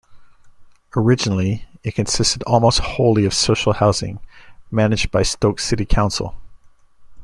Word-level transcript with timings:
Originally, 0.97 1.63
it 1.83 1.93
consisted 1.93 2.41
almost 2.47 2.79
wholly 2.79 3.23
of 3.23 3.35
social 3.35 3.73
housing, 3.73 4.19
managed 4.71 5.11
by 5.11 5.21
Stoke 5.21 5.59
City 5.59 5.85
Council. 5.85 6.33